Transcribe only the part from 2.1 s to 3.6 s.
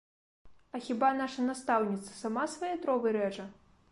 сама свае дровы рэжа?